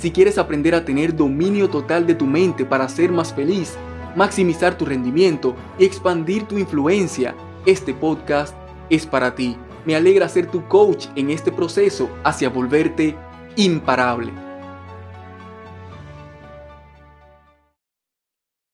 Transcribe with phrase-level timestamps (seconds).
[0.00, 3.74] Si quieres aprender a tener dominio total de tu mente para ser más feliz,
[4.16, 7.34] maximizar tu rendimiento y expandir tu influencia,
[7.66, 8.54] este podcast
[8.88, 9.58] es para ti.
[9.84, 13.14] Me alegra ser tu coach en este proceso hacia volverte
[13.56, 14.32] imparable.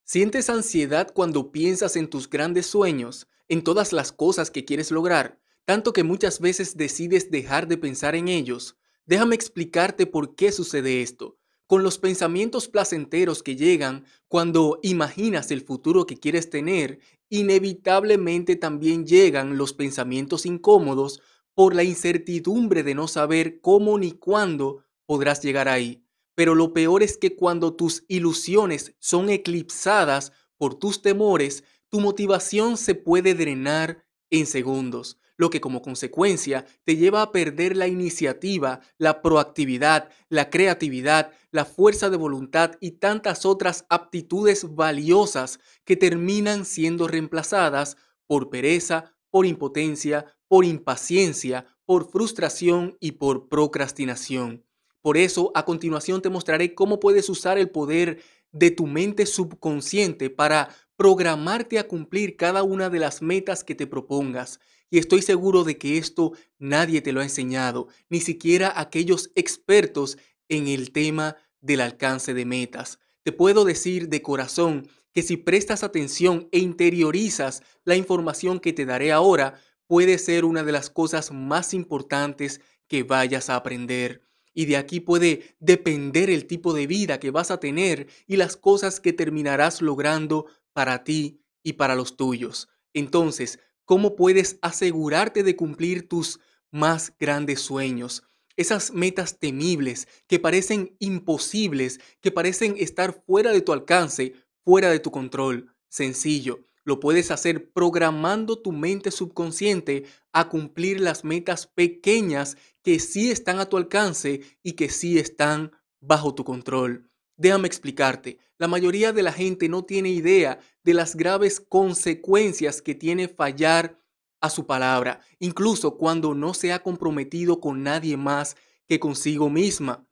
[0.04, 5.40] ¿Sientes ansiedad cuando piensas en tus grandes sueños, en todas las cosas que quieres lograr?
[5.66, 8.78] tanto que muchas veces decides dejar de pensar en ellos.
[9.06, 11.38] Déjame explicarte por qué sucede esto.
[11.68, 19.06] Con los pensamientos placenteros que llegan cuando imaginas el futuro que quieres tener, inevitablemente también
[19.06, 21.20] llegan los pensamientos incómodos
[21.54, 26.02] por la incertidumbre de no saber cómo ni cuándo podrás llegar ahí.
[26.34, 32.76] Pero lo peor es que cuando tus ilusiones son eclipsadas por tus temores, tu motivación
[32.76, 38.80] se puede drenar en segundos lo que como consecuencia te lleva a perder la iniciativa,
[38.98, 46.64] la proactividad, la creatividad, la fuerza de voluntad y tantas otras aptitudes valiosas que terminan
[46.64, 54.64] siendo reemplazadas por pereza, por impotencia, por impaciencia, por frustración y por procrastinación.
[55.02, 58.20] Por eso, a continuación te mostraré cómo puedes usar el poder
[58.50, 63.86] de tu mente subconsciente para programarte a cumplir cada una de las metas que te
[63.86, 64.58] propongas.
[64.90, 70.16] Y estoy seguro de que esto nadie te lo ha enseñado, ni siquiera aquellos expertos
[70.48, 72.98] en el tema del alcance de metas.
[73.22, 78.84] Te puedo decir de corazón que si prestas atención e interiorizas la información que te
[78.84, 84.22] daré ahora, puede ser una de las cosas más importantes que vayas a aprender.
[84.54, 88.56] Y de aquí puede depender el tipo de vida que vas a tener y las
[88.56, 92.68] cosas que terminarás logrando para ti y para los tuyos.
[92.94, 96.40] Entonces, ¿Cómo puedes asegurarte de cumplir tus
[96.72, 98.24] más grandes sueños?
[98.56, 104.98] Esas metas temibles que parecen imposibles, que parecen estar fuera de tu alcance, fuera de
[104.98, 105.72] tu control.
[105.88, 113.30] Sencillo, lo puedes hacer programando tu mente subconsciente a cumplir las metas pequeñas que sí
[113.30, 115.70] están a tu alcance y que sí están
[116.00, 117.08] bajo tu control.
[117.36, 122.94] Déjame explicarte, la mayoría de la gente no tiene idea de las graves consecuencias que
[122.94, 124.00] tiene fallar
[124.40, 128.56] a su palabra, incluso cuando no se ha comprometido con nadie más
[128.88, 130.06] que consigo misma.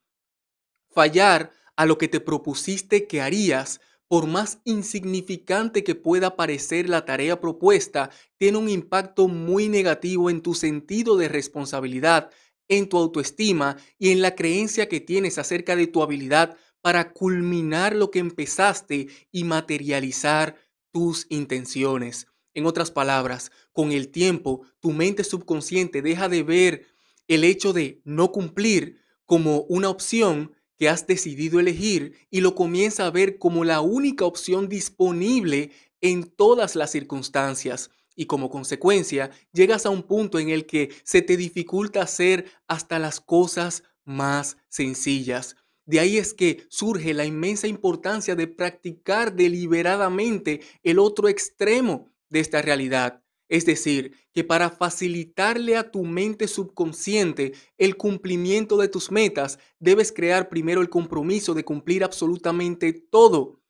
[0.91, 7.07] Fallar a lo que te propusiste que harías, por más insignificante que pueda parecer la
[7.07, 12.31] tarea propuesta, tiene un impacto muy negativo en tu sentido de responsabilidad,
[12.69, 17.97] en tu autoestima y en la creencia que tienes acerca de tu habilidad para culminar
[17.97, 20.57] lo que empezaste y materializar
[20.93, 22.27] tus intenciones.
[22.53, 26.87] En otras palabras, con el tiempo, tu mente subconsciente deja de ver
[27.27, 33.07] el hecho de no cumplir como una opción que has decidido elegir y lo comienza
[33.07, 35.71] a ver como la única opción disponible
[36.03, 37.89] en todas las circunstancias.
[38.15, 42.99] Y como consecuencia, llegas a un punto en el que se te dificulta hacer hasta
[42.99, 45.57] las cosas más sencillas.
[45.87, 52.41] De ahí es que surge la inmensa importancia de practicar deliberadamente el otro extremo de
[52.41, 53.23] esta realidad.
[53.49, 60.13] Es decir, que para facilitarle a tu mente subconsciente el cumplimiento de tus metas, debes
[60.13, 63.61] crear primero el compromiso de cumplir absolutamente todo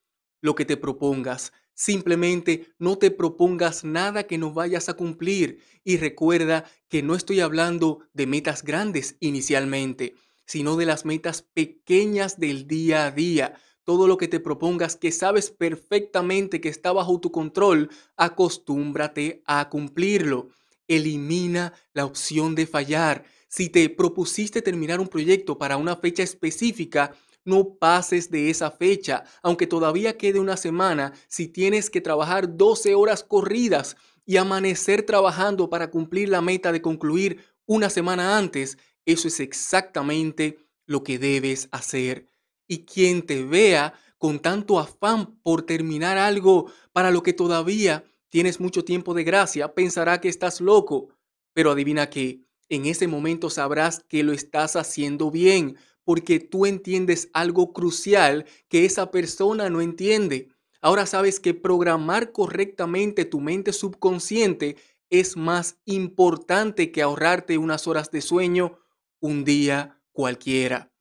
[0.40, 1.52] lo que te propongas.
[1.74, 7.40] Simplemente no te propongas nada que no vayas a cumplir y recuerda que no estoy
[7.40, 10.14] hablando de metas grandes inicialmente
[10.46, 13.54] sino de las metas pequeñas del día a día.
[13.84, 19.68] Todo lo que te propongas que sabes perfectamente que está bajo tu control, acostúmbrate a
[19.68, 20.48] cumplirlo.
[20.88, 23.24] Elimina la opción de fallar.
[23.48, 27.14] Si te propusiste terminar un proyecto para una fecha específica,
[27.44, 32.94] no pases de esa fecha, aunque todavía quede una semana, si tienes que trabajar 12
[32.94, 39.28] horas corridas y amanecer trabajando para cumplir la meta de concluir una semana antes, eso
[39.28, 42.26] es exactamente lo que debes hacer.
[42.66, 48.60] Y quien te vea con tanto afán por terminar algo para lo que todavía tienes
[48.60, 51.08] mucho tiempo de gracia, pensará que estás loco.
[51.52, 57.28] Pero adivina que en ese momento sabrás que lo estás haciendo bien, porque tú entiendes
[57.32, 60.48] algo crucial que esa persona no entiende.
[60.80, 64.76] Ahora sabes que programar correctamente tu mente subconsciente
[65.10, 68.78] es más importante que ahorrarte unas horas de sueño
[69.24, 70.92] un día cualquiera.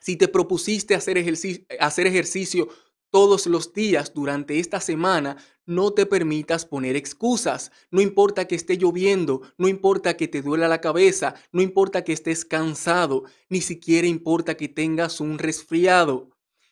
[0.00, 2.68] Si te propusiste hacer ejercicio, hacer ejercicio
[3.10, 5.36] todos los días durante esta semana,
[5.66, 7.70] no te permitas poner excusas.
[7.90, 12.14] No importa que esté lloviendo, no importa que te duela la cabeza, no importa que
[12.14, 16.30] estés cansado, ni siquiera importa que tengas un resfriado.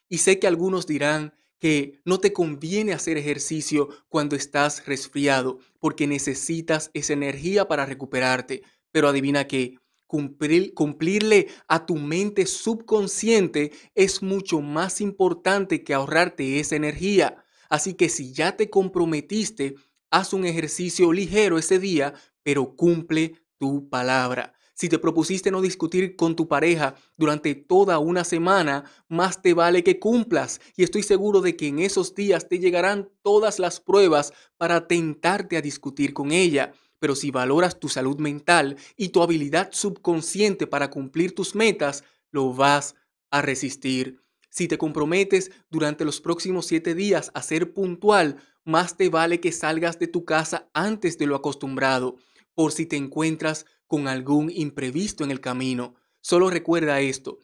[0.09, 6.07] Y sé que algunos dirán que no te conviene hacer ejercicio cuando estás resfriado, porque
[6.07, 8.63] necesitas esa energía para recuperarte.
[8.91, 9.79] Pero adivina qué,
[10.75, 17.45] cumplirle a tu mente subconsciente es mucho más importante que ahorrarte esa energía.
[17.71, 19.77] Así que si ya te comprometiste,
[20.11, 22.13] haz un ejercicio ligero ese día,
[22.43, 24.55] pero cumple tu palabra.
[24.75, 29.85] Si te propusiste no discutir con tu pareja durante toda una semana, más te vale
[29.85, 30.61] que cumplas.
[30.77, 35.57] Y estoy seguro de que en esos días te llegarán todas las pruebas para tentarte
[35.57, 36.73] a discutir con ella.
[37.03, 42.55] Pero si valoras tu salud mental y tu habilidad subconsciente para cumplir tus metas, lo
[42.55, 42.95] vas
[43.33, 44.23] a resistir.
[44.51, 49.51] Si te comprometes durante los próximos siete días a ser puntual, más te vale que
[49.51, 52.19] salgas de tu casa antes de lo acostumbrado,
[52.55, 55.97] por si te encuentras con algún imprevisto en el camino.
[56.21, 57.41] Solo recuerda esto.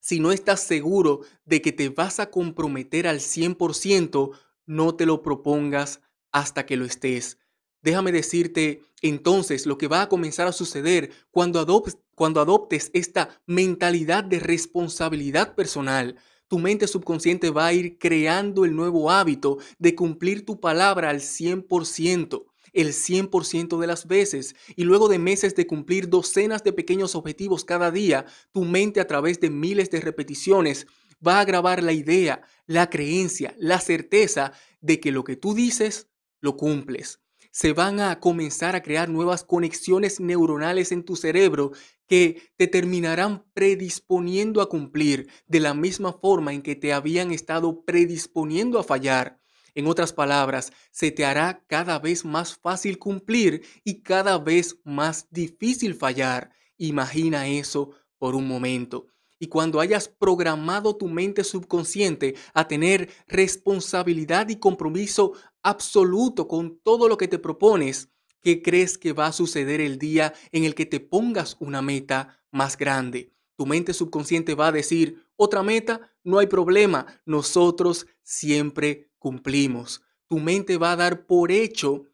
[0.00, 4.36] Si no estás seguro de que te vas a comprometer al 100%,
[4.66, 6.00] no te lo propongas
[6.32, 7.38] hasta que lo estés.
[7.86, 13.40] Déjame decirte entonces lo que va a comenzar a suceder cuando adoptes, cuando adoptes esta
[13.46, 16.16] mentalidad de responsabilidad personal.
[16.48, 21.20] Tu mente subconsciente va a ir creando el nuevo hábito de cumplir tu palabra al
[21.20, 27.14] 100% el 100% de las veces y luego de meses de cumplir docenas de pequeños
[27.14, 30.88] objetivos cada día, tu mente a través de miles de repeticiones
[31.24, 36.08] va a grabar la idea, la creencia, la certeza de que lo que tú dices,
[36.40, 37.20] lo cumples
[37.56, 41.72] se van a comenzar a crear nuevas conexiones neuronales en tu cerebro
[42.06, 47.82] que te terminarán predisponiendo a cumplir de la misma forma en que te habían estado
[47.82, 49.40] predisponiendo a fallar.
[49.74, 55.26] En otras palabras, se te hará cada vez más fácil cumplir y cada vez más
[55.30, 56.50] difícil fallar.
[56.76, 59.06] Imagina eso por un momento.
[59.38, 67.08] Y cuando hayas programado tu mente subconsciente a tener responsabilidad y compromiso absoluto con todo
[67.08, 68.08] lo que te propones,
[68.40, 72.40] ¿qué crees que va a suceder el día en el que te pongas una meta
[72.50, 73.32] más grande?
[73.56, 80.02] Tu mente subconsciente va a decir, otra meta, no hay problema, nosotros siempre cumplimos.
[80.28, 82.04] Tu mente va a dar por hecho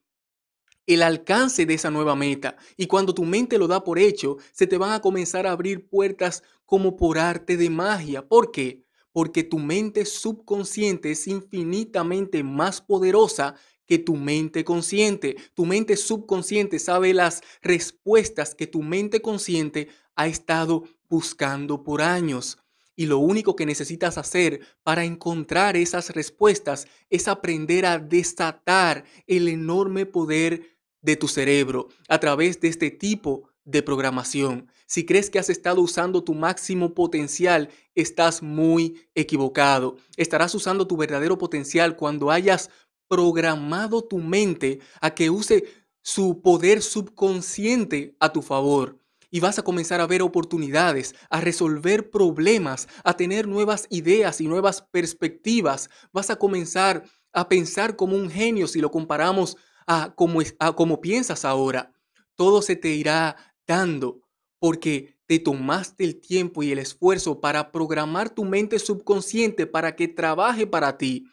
[0.93, 2.57] el alcance de esa nueva meta.
[2.77, 5.89] Y cuando tu mente lo da por hecho, se te van a comenzar a abrir
[5.89, 8.27] puertas como por arte de magia.
[8.27, 8.85] ¿Por qué?
[9.13, 13.55] Porque tu mente subconsciente es infinitamente más poderosa
[13.87, 15.37] que tu mente consciente.
[15.55, 22.59] Tu mente subconsciente sabe las respuestas que tu mente consciente ha estado buscando por años.
[22.95, 29.49] Y lo único que necesitas hacer para encontrar esas respuestas es aprender a desatar el
[29.49, 30.72] enorme poder
[31.03, 34.69] de tu cerebro a través de este tipo de programación.
[34.87, 39.97] Si crees que has estado usando tu máximo potencial, estás muy equivocado.
[40.17, 42.71] Estarás usando tu verdadero potencial cuando hayas
[43.09, 45.65] programado tu mente a que use
[46.03, 48.99] su poder subconsciente a tu favor.
[49.31, 54.47] Y vas a comenzar a ver oportunidades, a resolver problemas, a tener nuevas ideas y
[54.47, 55.89] nuevas perspectivas.
[56.13, 59.57] Vas a comenzar a pensar como un genio si lo comparamos
[59.87, 61.93] a como, a como piensas ahora.
[62.35, 63.37] Todo se te irá
[63.67, 64.21] dando
[64.59, 70.09] porque te tomaste el tiempo y el esfuerzo para programar tu mente subconsciente para que
[70.09, 71.27] trabaje para ti.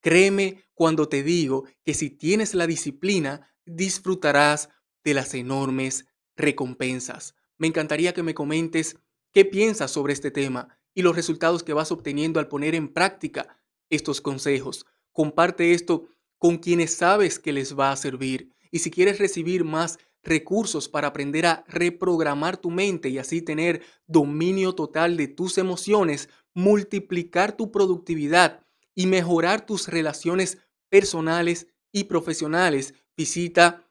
[0.00, 4.70] Créeme cuando te digo que si tienes la disciplina, disfrutarás
[5.04, 6.06] de las enormes
[6.36, 7.34] recompensas.
[7.58, 8.96] Me encantaría que me comentes
[9.32, 13.60] qué piensas sobre este tema y los resultados que vas obteniendo al poner en práctica
[13.90, 14.86] estos consejos.
[15.12, 18.52] Comparte esto con quienes sabes que les va a servir.
[18.70, 23.82] Y si quieres recibir más recursos para aprender a reprogramar tu mente y así tener
[24.06, 28.64] dominio total de tus emociones, multiplicar tu productividad
[28.94, 33.88] y mejorar tus relaciones personales y profesionales, visita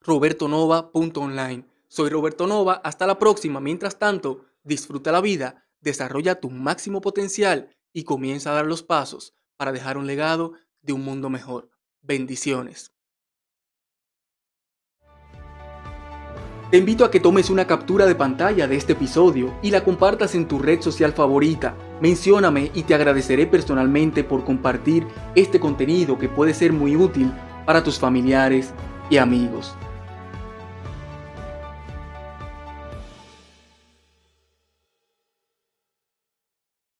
[0.00, 1.66] robertonova.online.
[1.88, 3.60] Soy Roberto Nova, hasta la próxima.
[3.60, 9.34] Mientras tanto, disfruta la vida, desarrolla tu máximo potencial y comienza a dar los pasos
[9.56, 10.54] para dejar un legado
[10.84, 11.70] de un mundo mejor.
[12.02, 12.92] Bendiciones.
[16.70, 20.34] Te invito a que tomes una captura de pantalla de este episodio y la compartas
[20.34, 21.76] en tu red social favorita.
[22.00, 27.32] Mencióname y te agradeceré personalmente por compartir este contenido que puede ser muy útil
[27.64, 28.72] para tus familiares
[29.08, 29.76] y amigos.